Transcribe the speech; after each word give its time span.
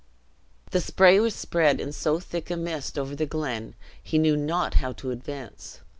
The 0.71 0.81
spray 0.81 1.19
was 1.19 1.35
spread 1.35 1.79
in 1.79 1.91
so 1.93 2.19
thick 2.19 2.49
a 2.49 2.57
mist 2.57 2.97
over 2.97 3.15
the 3.15 3.27
glen, 3.27 3.75
he 4.01 4.17
knew 4.17 4.35
not 4.35 4.73
how 4.81 4.93
to 4.93 5.11
advance. 5.11 5.81